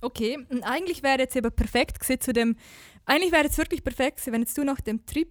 [0.00, 2.56] Okay, und eigentlich wäre jetzt eben perfekt gewesen zu dem.
[3.06, 5.28] Eigentlich wäre jetzt wirklich perfekt gewesen, wenn jetzt du nach dem Trip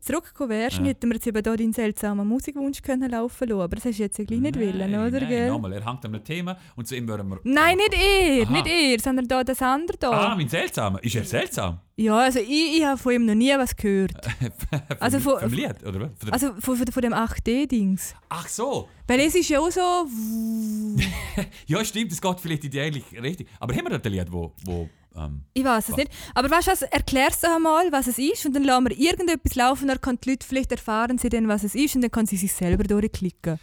[0.00, 0.84] zurückgekommen wärst, Ja.
[0.84, 3.60] hätten wir jetzt eben da deinen seltsamen Musikwunsch können laufen lassen.
[3.60, 5.20] Aber das hast du jetzt nicht wollen, oder?
[5.20, 5.48] Nein, gell?
[5.48, 7.40] nochmal, er hängt an einem Thema und zu ihm würden wir...
[7.44, 8.52] Nein, nicht er, Aha.
[8.52, 10.10] nicht er, sondern da das andere da.
[10.10, 11.02] Ah, mein Seltsamer.
[11.02, 11.80] Ist er seltsam?
[11.96, 14.12] Ja, also ich, ich habe von ihm noch nie was gehört.
[15.00, 16.10] Also vom, von- vom Lied, oder?
[16.18, 18.14] Von Also von, von, von dem 8D-Dings.
[18.28, 18.88] Ach so.
[19.06, 19.80] Weil es ist ja auch so.
[21.66, 23.46] Ja, stimmt, es geht vielleicht in die ähnliche Richtung.
[23.60, 24.52] Aber haben wir dort ein Lied, wo...
[24.64, 26.10] wo ähm, Ich weiß es nicht.
[26.34, 29.54] Aber weißt du was, erklär's doch einmal, was es ist und dann lassen wir irgendetwas
[29.54, 32.26] laufen, dann können die Leute vielleicht erfahren sie dann, was es ist und dann können
[32.26, 33.58] sie sich selber durchklicken.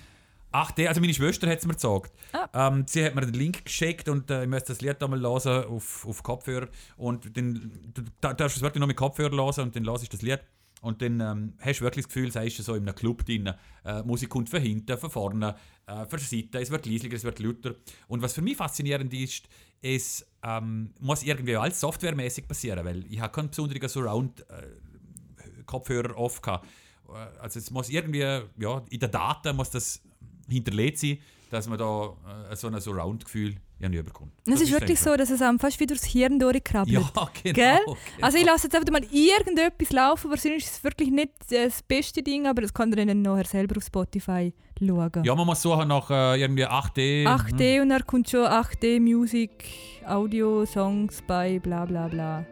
[0.56, 2.12] Ach, der, also meine Schwester hat es mir gesagt.
[2.32, 2.68] Ah.
[2.68, 5.66] Ähm, sie hat mir den Link geschickt und äh, ich müsste das Lied einmal hören
[5.66, 6.68] auf, auf Kopfhörer.
[6.96, 10.04] Und dann du da- darfst du es wirklich nur mit Kopfhörer hören und dann hörst
[10.04, 10.42] du das Lied.
[10.82, 13.52] Und dann ähm, hast du wirklich das Gefühl, sei du so in einem Club drin.
[13.84, 15.56] Äh, Musik kommt von hinten, von vorne,
[15.88, 17.74] äh, von der Seite, es wird leisiger, es wird lauter.
[18.08, 19.48] Und was für mich faszinierend ist,
[19.82, 26.68] es ähm, muss irgendwie alles softwaremäßig passieren, weil ich habe keinen besonderen Surround-Kopfhörer off gehabt.
[27.08, 28.44] Äh, Also es muss irgendwie, ja,
[28.90, 30.02] in der Daten muss das
[30.50, 31.20] hinterlegt sein,
[31.54, 32.16] dass man da
[32.50, 34.32] äh, so ein Surround-Gefühl ja nicht überkommt.
[34.48, 36.94] Es ist wirklich so, dass es einem fast wie durchs Hirn durchkrabbelt.
[36.94, 37.02] Ja,
[37.44, 37.54] genau.
[37.54, 37.98] Genau.
[38.22, 42.24] Also ich lasse jetzt einfach mal irgendetwas laufen, wahrscheinlich ist es wirklich nicht das beste
[42.24, 45.24] Ding, aber das kann ihr dann nachher selber auf Spotify schauen.
[45.24, 47.26] ja, man muss suchen nach äh, irgendwie 8D.
[47.26, 49.66] 8D und dann kommt schon 8D Musik,
[50.08, 52.46] Audio, Songs bei bla bla bla.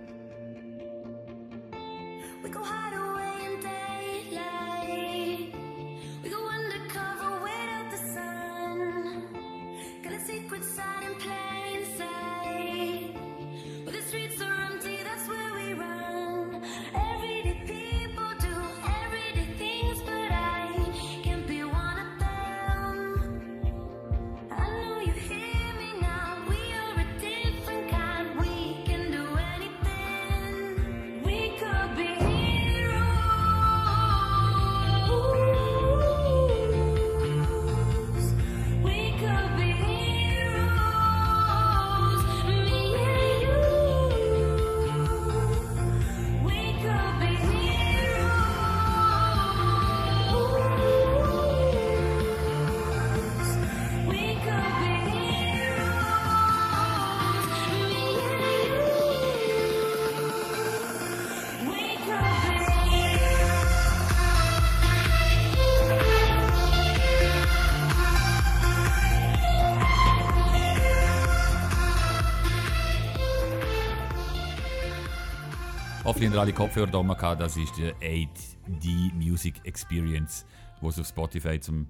[76.22, 77.42] Ihr alle Kopfhörer da gehabt.
[77.42, 80.46] Das ist die 8D Music Experience,
[80.80, 81.88] die es auf Spotify zum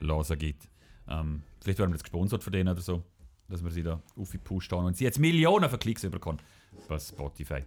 [0.00, 0.70] Hören gibt.
[1.06, 3.04] Ähm, vielleicht werden wir jetzt gesponsert von denen oder so,
[3.46, 6.38] dass wir sie da aufgepusht haben und sie jetzt Millionen von Klicks bekommen
[6.88, 7.64] bei Spotify.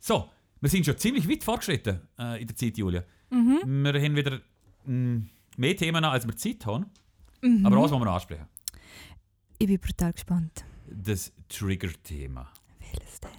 [0.00, 0.28] So,
[0.60, 3.04] wir sind schon ziemlich weit fortgeschritten äh, in der Zeit, Julia.
[3.30, 4.40] Wir haben wieder
[4.84, 5.22] mh,
[5.56, 6.86] mehr Themen, als wir Zeit haben.
[7.64, 8.46] Aber was wollen wir noch ansprechen?
[9.58, 10.64] Ich bin brutal gespannt.
[10.88, 12.50] Das Trigger-Thema.
[12.80, 13.30] Welches denn?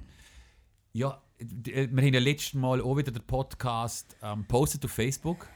[0.93, 5.47] Ja, wir haben ja letztes Mal auch wieder den Podcast ähm, postet auf Facebook.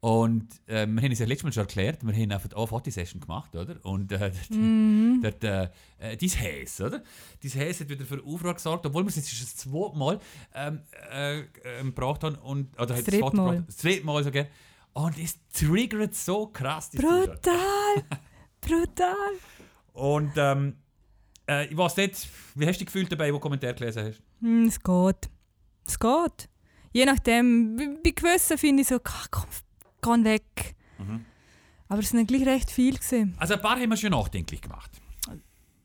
[0.00, 2.66] Und äh, wir haben es ja letztes Mal schon erklärt, wir haben einfach auch eine
[2.68, 3.76] Fotosession gemacht, oder?
[3.84, 4.30] Und äh,
[5.22, 5.64] dort, äh,
[5.98, 7.02] äh, dein Häs, oder?
[7.42, 10.20] Dein Häs hat wieder für Aufruhr gesorgt, obwohl wir es jetzt schon das zweite Mal
[10.54, 12.36] ähm, äh, ähm, gebracht haben.
[12.36, 13.30] Und, oder Das dritte Mal.
[13.30, 13.64] gebracht.
[13.66, 14.46] Das dritte Mal sogar.
[14.92, 16.90] Und es triggert so krass.
[16.90, 18.04] Brutal!
[18.60, 19.14] brutal!
[19.92, 20.76] Und ähm,
[21.48, 24.22] äh, ich weiß nicht, wie hast du dich gefühlt dabei, wo du Kommentare gelesen hast?
[24.40, 25.30] Hm, es geht.
[25.86, 26.48] Es geht.
[26.92, 29.44] Je nachdem, bei- gewissen finde ich so, «Ah, komm,
[30.24, 30.74] geh weg.
[30.98, 31.24] Mhm.
[31.88, 32.94] Aber es sind gleich recht viel.
[32.94, 33.34] Gewesen.
[33.38, 34.90] Also ein paar haben wir schon nachdenklich gemacht.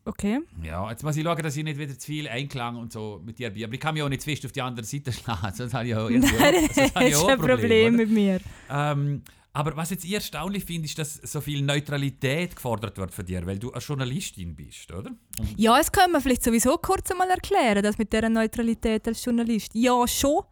[0.04, 0.39] Okay.
[0.63, 3.38] Ja, jetzt muss ich schauen, dass ich nicht wieder zu viel Einklang und so mit
[3.38, 3.63] dir bin.
[3.65, 5.52] Aber ich kann mich auch nicht fest auf die andere Seite schlagen.
[5.54, 8.04] Sonst habe ich auch Nein, sonst das habe ich ist auch ein Problem oder?
[8.06, 8.39] mit mir.
[8.71, 9.21] Ähm,
[9.54, 13.46] aber was jetzt ich erstaunlich finde, ist, dass so viel Neutralität gefordert wird von dir,
[13.46, 15.12] weil du eine Journalistin bist, oder?
[15.40, 19.24] Und Ja, es können wir vielleicht sowieso kurz einmal erklären, das mit dieser Neutralität als
[19.26, 19.72] Journalist.
[19.74, 20.44] Ja, schon.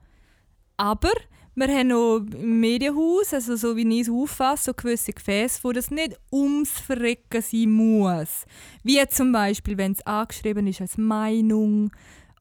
[0.76, 1.12] Aber
[1.56, 5.72] wir haben noch im Medienhaus, also so wie ich es auffasse, so gewisse Gefäße, wo
[5.72, 8.46] das nicht ums Verrecken sein muss.
[8.84, 11.92] Wie zum Beispiel, wenn es angeschrieben ist als Meinung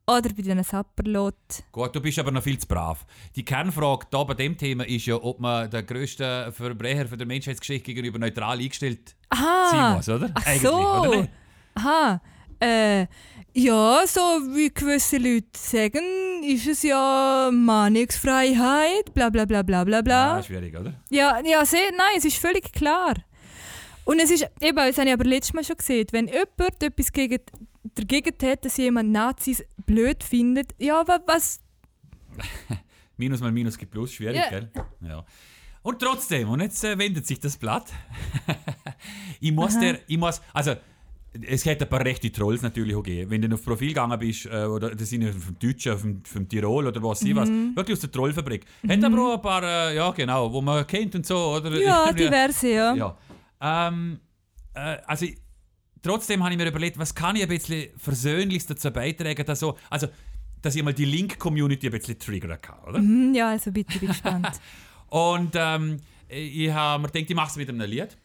[0.09, 1.35] oder bei diesen Sapperlot.
[1.71, 3.05] Gut, du bist aber noch viel zu brav.
[3.37, 7.27] Die Kernfrage da bei dem Thema ist ja, ob man den grössten Verbrecher für der
[7.27, 9.95] Menschheitsgeschichte gegenüber neutral eingestellt sein Aha!
[9.97, 10.31] muss, oder?
[10.35, 10.79] Ach Eigentlich, so!
[10.79, 11.31] oder nicht?
[11.75, 12.21] Aha!
[12.61, 13.07] Äh,
[13.55, 14.21] ja, so
[14.55, 20.37] wie gewisse Leute sagen, ist es ja Meinungsfreiheit, bla bla bla bla bla bla.
[20.39, 20.95] Ah, schwierig, oder?
[21.11, 23.15] Ja, ja sehr, nein, es ist völlig klar.
[24.05, 27.13] Und es ist, eben, das habe ich aber letztes Mal schon gesehen, wenn jemand etwas
[27.13, 27.41] gegen,
[27.99, 31.61] dagegen hat, dass jemand Nazis blöd findet, ja, wa- was,
[33.17, 34.49] Minus mal Minus gibt Plus, schwierig, Ja.
[34.51, 34.71] gell?
[35.01, 35.25] Ja.
[35.83, 37.91] Und trotzdem, und jetzt äh, wendet sich das Blatt.
[39.41, 40.75] ich muss der, ich muss, also
[41.47, 43.31] es hätte ein paar rechte Trolls natürlich auch gegeben.
[43.31, 46.49] Wenn du auf Profil gegangen bist, äh, oder das sind ja vom Deutschen, vom, vom
[46.49, 48.65] Tirol oder was sie was, wirklich aus der Trollfabrik.
[48.87, 51.81] Hätte aber auch ein paar, äh, ja genau, wo man kennt und so, oder?
[51.81, 52.95] ja, diverse, ja.
[52.95, 53.17] ja.
[53.61, 54.21] Ähm,
[54.75, 55.39] äh, also ich-
[56.09, 59.77] trotzdem habe ich mir überlegt, was kann ich ein bisschen Versöhnliches dazu beitragen, dass so,
[59.91, 60.09] also
[60.63, 62.99] dass ich mal die Link-Community ein bisschen triggern kann, oder?
[62.99, 64.61] Hm, ja, also bitte, bin gespannt.
[65.09, 68.17] Und ähm, ich habe mir gedacht, ich mache es mit einem Lied.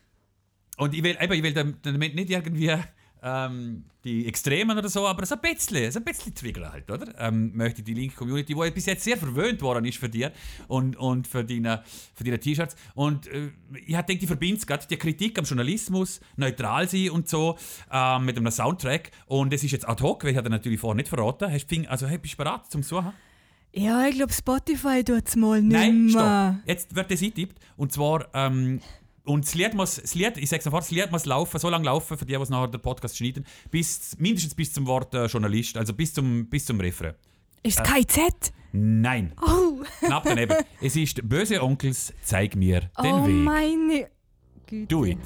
[0.78, 2.76] Und ich will, eben, ich will dam- damit nicht irgendwie
[3.24, 7.14] ähm, die Extremen oder so, aber so ein bisschen, so ein bisschen triggern halt, oder?
[7.20, 10.32] Ähm, möchte die linke Community, die bis jetzt sehr verwöhnt worden ist für dir
[10.68, 11.84] und, und für deine,
[12.14, 12.76] für deine T-Shirts.
[12.96, 13.52] Und äh,
[13.86, 17.58] ich habe gedacht, ich verbinde es gerade, die Kritik am Journalismus, neutral sein und so,
[17.92, 19.12] ähm, mit einem Soundtrack.
[19.28, 21.52] Und es ist jetzt ad hoc, weil ich hatte natürlich vorher nicht verraten.
[21.52, 23.14] Hast, du also, hey, bist du bereit zum Suchen?
[23.76, 26.12] ja, ich glaube, Spotify tut es mal nicht Nein, mehr.
[26.12, 26.68] stopp.
[26.68, 27.60] Jetzt wird das eingetippt.
[27.76, 28.82] Und zwar, ähm,
[29.26, 31.86] und das Lied muss, das Lied, ich sag's sofort, das Lied muss laufen, so lange
[31.86, 35.78] laufen, für die, die nachher den Podcast schneiden, bis, mindestens bis zum Wort äh, Journalist,
[35.78, 37.14] also bis zum, bis zum Refrain.
[37.64, 38.52] Ist es KZ?
[38.74, 40.58] Nein, Oh, knapp daneben.
[40.82, 43.36] es ist Böse Onkels, zeig mir den oh Weg.
[43.36, 44.10] meine
[44.66, 44.88] Güte.
[44.88, 45.20] Do it.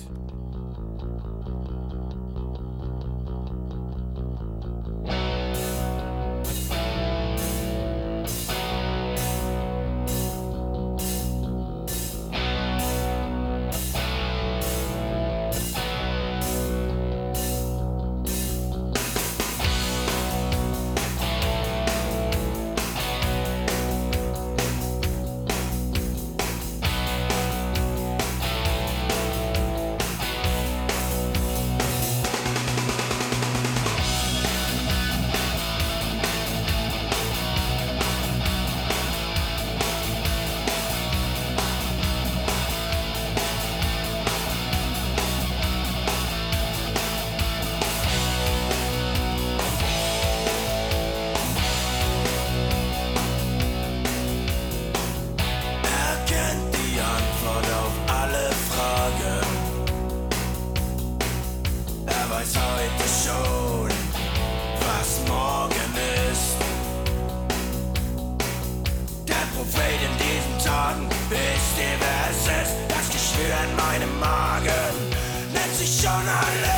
[72.48, 72.76] Ist?
[72.88, 75.14] Das Geschwür in meinem Magen
[75.54, 76.77] nennt sich Journalist.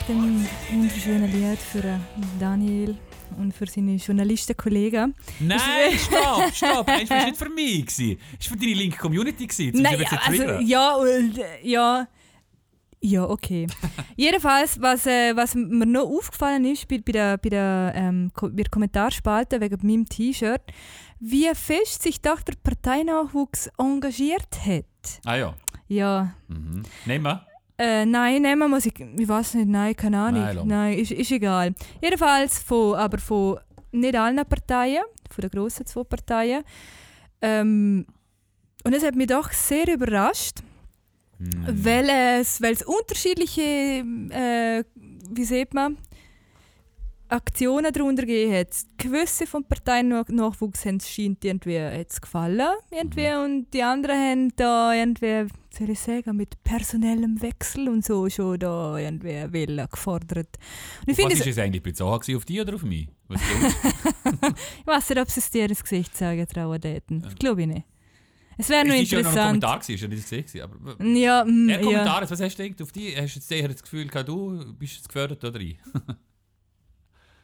[0.00, 1.98] Nach dem wunderschönen Lied für äh,
[2.38, 2.96] Daniel
[3.38, 5.14] und für seine Journalistenkollegen.
[5.40, 5.58] Nein,
[5.98, 6.86] stopp, stopp.
[6.86, 7.86] Das war nicht für mich.
[7.86, 8.18] gewesen.
[8.38, 9.46] Das war für deine linke Community.
[9.46, 12.08] gewesen, Nein, zu also, ja, und, äh, ja.
[13.02, 13.66] Ja, okay.
[14.16, 18.48] Jedenfalls, was, äh, was mir noch aufgefallen ist bei, bei, der, bei, der, ähm, bei
[18.50, 20.62] der Kommentarspalte wegen meinem T-Shirt,
[21.18, 24.84] wie fest sich doch der Parteinachwuchs engagiert hat.
[25.24, 25.54] Ah ja.
[25.88, 26.82] Ja, Mhm.
[27.06, 27.46] Nehmen wir.
[27.82, 28.92] Äh, nein, nehmen muss ich.
[29.18, 30.42] Ich weiß nicht, nein, keine Ahnung.
[30.42, 31.74] Nein, Nein, ist, ist egal.
[32.02, 33.58] Jedenfalls von, aber von
[33.92, 36.62] nicht allen Parteien, von den grossen zwei Parteien.
[37.40, 38.04] Ähm,
[38.84, 40.58] und es hat mich doch sehr überrascht,
[41.38, 41.64] Mhm.
[41.84, 44.84] weil, es, weil es unterschiedliche, äh,
[45.30, 45.96] wie sieht man,
[47.30, 48.68] Aktionen darunter gegeben hat.
[48.98, 53.44] Gewisse vom Parteiennachwuchs haben es scheint irgendwie hat's gefallen irgendwie, Mhm.
[53.44, 58.28] und die anderen haben da irgendwie, wie soll ich sagen, mit personellem Wechsel und so
[58.28, 60.58] schon da irgendwie wollen, gefordert.
[61.00, 63.08] Und ich Was finde ist es, eigentlich bezogen auf dich oder auf mich?
[63.28, 63.40] Was
[64.80, 67.22] ich weiß nicht, ob sie es dir ins Gesicht sagen trauen täten.
[67.22, 67.86] Das glaube ich nicht.
[68.58, 69.46] Es wäre nur Es war ja noch ein interessant.
[69.62, 70.62] Kommentar, gewesen, ist ja nicht gesehen.
[70.62, 71.82] Aber Ja, mm, der ja.
[71.82, 72.82] Kommentar, was hast du gedacht?
[72.82, 75.78] Auf die hast du jetzt eher das Gefühl gehabt, du bist jetzt gefördert oder ich?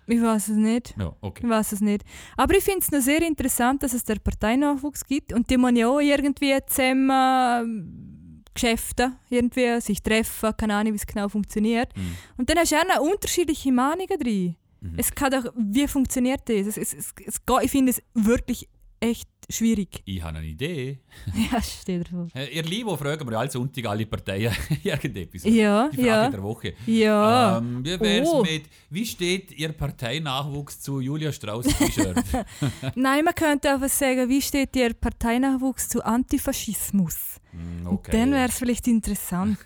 [0.07, 0.95] ich weiß es nicht.
[0.99, 1.43] Ja, okay.
[1.45, 2.05] Ich weiß es nicht.
[2.37, 5.75] Aber ich finde es noch sehr interessant, dass es der Parteinachwuchs gibt und die man
[5.77, 11.95] ja auch irgendwie zusammen ähm, Geschäfte irgendwie sich treffen, keine Ahnung, wie es genau funktioniert.
[11.97, 12.17] Mhm.
[12.39, 14.57] Und dann hast du auch noch unterschiedliche Meinungen drin.
[14.81, 14.95] Mhm.
[14.97, 16.67] Es kann doch, wie funktioniert das?
[16.67, 18.69] Es, es, es, es, ich finde es wirklich
[19.01, 20.03] echt schwierig.
[20.05, 20.99] Ich habe eine Idee.
[21.53, 22.27] Ja, stell dir vor.
[22.35, 25.45] Äh, Ihr Lieben, fragen wir alle Sonntag alle Parteien irgendetwas.
[25.45, 26.31] Ja, Die Frage ja.
[26.31, 26.75] der Woche.
[26.87, 27.59] Ja.
[27.59, 28.43] Ähm, wie wär's Oh.
[28.43, 32.17] mit, wie steht Ihr Parteinachwuchs zu Julia Strauss T-Shirt?
[32.95, 37.17] Nein, man könnte einfach sagen, wie steht Ihr Parteinachwuchs zu Antifaschismus?
[37.53, 38.13] Hm, Und okay.
[38.13, 39.59] dann wäre es vielleicht interessant.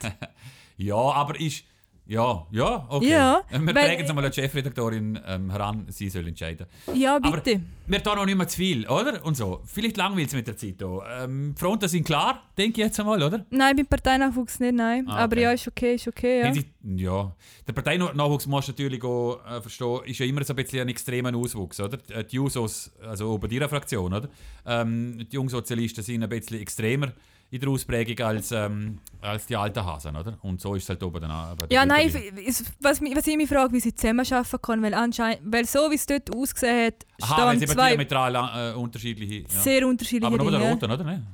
[0.77, 1.65] Ja, aber ist.
[2.11, 3.09] Ja, ja, okay.
[3.09, 6.67] Ja, Äh, wir es einmal an die Chefredaktorin ähm, heran, sie soll entscheiden.
[6.93, 7.61] Ja, Aber bitte.
[7.87, 9.25] wir tun noch nicht mehr zu viel, oder?
[9.25, 9.61] Und so.
[9.65, 11.03] Vielleicht langweilt es mit der Zeit hier.
[11.23, 13.47] Ähm, die Fronten sind klar, denke ich jetzt einmal, oder?
[13.51, 15.05] Nein, beim Parteinachwuchs nicht, nein.
[15.09, 15.43] Ah, Aber okay.
[15.43, 16.41] ja, ist okay, ist okay.
[16.41, 16.47] Ja.
[16.47, 17.33] Hinsicht- ja.
[17.69, 20.89] Der Parteinachwuchs musst du natürlich auch äh, verstehen, ist ja immer so ein bisschen ein
[20.89, 21.97] extremer Auswuchs, oder?
[21.99, 24.29] Die Jusos, also auch bei deiner Fraktion, oder?
[24.67, 27.13] Ähm, die Jungsozialisten sind ein bisschen extremer
[27.51, 30.39] in der Ausprägung als, ähm, als die alten Hasen, oder?
[30.43, 33.49] Und so ist es halt oben dann auch Ja, nein, ich- was, was ich mich
[33.49, 37.47] frage, wie sie zusammenarbeiten können, weil anscheinend, weil so wie es dort ausgesehen hat, Aha,
[37.47, 39.43] weil sie stehen zwei diametral äh, unterschiedliche...
[39.43, 39.49] Ja.
[39.49, 41.05] sehr unterschiedliche Aber nur der roten, oder?
[41.05, 41.27] Ne?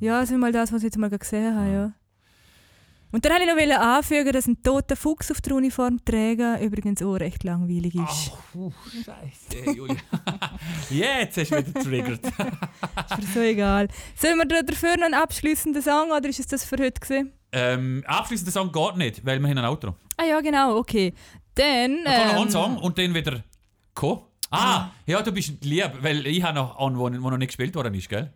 [0.00, 1.92] Ja, das ist mal das, was ich jetzt mal gesehen habe, ja.
[3.12, 7.02] Und dann wollte ich noch anfügen, dass ein toter Fuchs auf der Uniform tragen übrigens
[7.02, 8.32] auch recht langweilig ist.
[8.52, 9.96] Puh, Scheiße, Julia.
[10.90, 12.26] Jetzt hast du wieder getriggert.
[12.26, 13.88] Ist mir so egal.
[14.16, 17.32] Sollen wir da dafür noch einen abschließenden Song oder ist es das für heute gewesen?
[17.52, 19.94] ähm, abschließender Song geht nicht, weil wir haben ein Outro.
[20.16, 21.12] Ah ja, genau, okay.
[21.54, 22.04] Dann...
[22.04, 23.44] Dann kommt noch ähm, ein Song und dann wieder
[23.94, 24.28] Co.
[24.50, 27.74] Ah, ja, du bist lieb, weil ich habe noch einen, wo, wo noch nicht gespielt
[27.74, 28.32] worden ist, gell?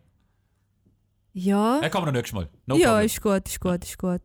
[1.32, 1.80] Ja.
[1.80, 2.48] Er kommt noch nächstes Mal.
[2.66, 3.06] No ja, problem.
[3.06, 4.22] ist gut, ist gut, ist gut.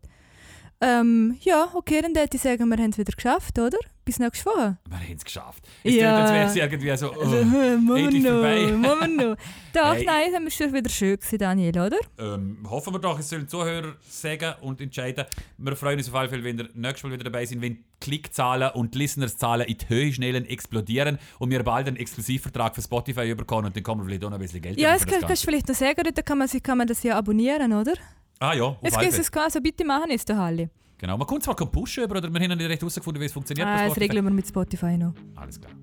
[0.83, 3.77] Ähm, ja, okay, dann würde ich sagen, wir haben es wieder geschafft, oder?
[4.03, 4.77] Bis nächste Woche.
[4.89, 5.63] Wir haben es geschafft.
[5.83, 6.01] Es Ja.
[6.01, 6.17] ja.
[6.17, 7.11] als wäre es irgendwie so...
[7.13, 7.23] Oh,
[7.85, 8.65] Machen endlich vorbei.
[8.71, 9.35] noch, machen wir noch.
[9.73, 10.05] Doch, Hey.
[10.05, 11.97] nein, das war schon wieder schön, gewesen, Daniel, oder?
[12.17, 15.25] ähm, hoffen wir doch, es sollen Zuhörer sagen und entscheiden.
[15.59, 17.83] Wir freuen uns auf jeden Fall, wenn ihr nächstes Mal wieder dabei sind, wenn die
[17.99, 22.81] Klickzahlen und die Listenerszahlen in die Höhe schnell explodieren und wir bald einen Exklusivvertrag für
[22.81, 25.11] Spotify bekommen und dann kommen wir vielleicht auch noch ein bisschen Geld Ja, das das
[25.13, 27.71] kann, kannst du vielleicht noch sagen, dort kann man, sich- kann man das ja abonnieren,
[27.71, 27.93] oder?
[28.41, 30.71] Ah ja, auf Jetzt geht es quasi, bitte machen es doch alle.
[30.97, 33.32] Genau, man kommt zwar keinen Push über, oder wir haben nicht recht herausgefunden, wie es
[33.32, 35.13] funktioniert Ah, das regeln wir mit Spotify noch.
[35.36, 35.73] Alles klar.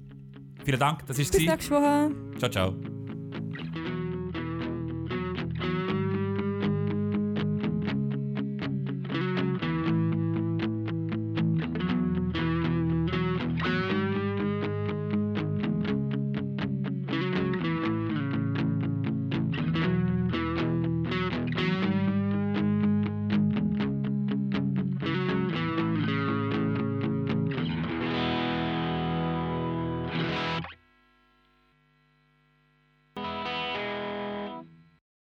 [0.64, 2.10] Vielen Dank, das war Bis nächste Woche.
[2.38, 2.74] Ciao, ciao.